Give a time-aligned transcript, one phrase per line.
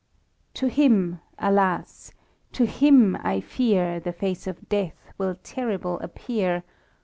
[0.55, 1.19] "To him!
[1.37, 2.11] alas!
[2.53, 6.63] to him, I fear, The face of death will terrible appear.